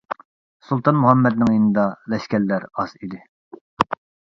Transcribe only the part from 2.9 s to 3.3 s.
ئىدى.